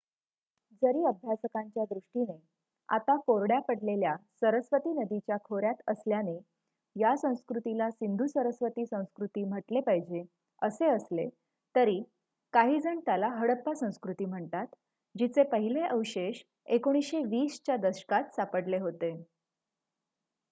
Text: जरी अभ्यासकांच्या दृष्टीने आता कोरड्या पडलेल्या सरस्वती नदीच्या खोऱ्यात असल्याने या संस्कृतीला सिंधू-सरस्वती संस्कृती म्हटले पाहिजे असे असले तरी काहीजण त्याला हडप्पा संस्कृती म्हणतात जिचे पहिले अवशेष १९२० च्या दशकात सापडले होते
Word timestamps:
जरी 0.81 1.03
अभ्यासकांच्या 1.07 1.83
दृष्टीने 1.83 2.37
आता 2.89 3.15
कोरड्या 3.17 3.59
पडलेल्या 3.59 4.15
सरस्वती 4.41 4.93
नदीच्या 4.93 5.37
खोऱ्यात 5.43 5.81
असल्याने 5.87 6.37
या 6.95 7.15
संस्कृतीला 7.17 7.89
सिंधू-सरस्वती 7.89 8.85
संस्कृती 8.85 9.43
म्हटले 9.43 9.79
पाहिजे 9.79 10.23
असे 10.61 10.89
असले 10.89 11.27
तरी 11.75 12.01
काहीजण 12.53 12.99
त्याला 12.99 13.27
हडप्पा 13.27 13.73
संस्कृती 13.73 14.25
म्हणतात 14.25 14.75
जिचे 15.15 15.43
पहिले 15.43 15.81
अवशेष 15.81 16.43
१९२० 16.69 17.59
च्या 17.65 17.77
दशकात 17.77 18.35
सापडले 18.35 18.79
होते 18.79 19.13